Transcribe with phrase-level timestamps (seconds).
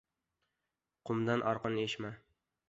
[1.09, 2.11] Qumdan arqon eshma.